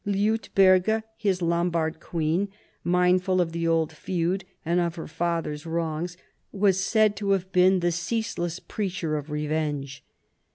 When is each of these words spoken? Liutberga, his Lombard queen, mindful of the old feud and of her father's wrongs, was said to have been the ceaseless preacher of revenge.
Liutberga, 0.03 1.03
his 1.15 1.43
Lombard 1.43 1.99
queen, 1.99 2.49
mindful 2.83 3.39
of 3.39 3.51
the 3.51 3.67
old 3.67 3.93
feud 3.93 4.43
and 4.65 4.79
of 4.79 4.95
her 4.95 5.05
father's 5.07 5.67
wrongs, 5.67 6.17
was 6.51 6.83
said 6.83 7.15
to 7.17 7.29
have 7.33 7.51
been 7.51 7.81
the 7.81 7.91
ceaseless 7.91 8.59
preacher 8.59 9.15
of 9.15 9.29
revenge. 9.29 10.03